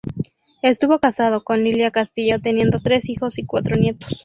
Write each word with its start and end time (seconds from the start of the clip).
Estuvo 0.63 0.97
casado 0.97 1.43
con 1.43 1.63
Lilia 1.63 1.91
Castillo, 1.91 2.41
teniendo 2.41 2.79
tres 2.79 3.07
hijos 3.07 3.37
y 3.37 3.45
cuatro 3.45 3.75
nietos. 3.75 4.17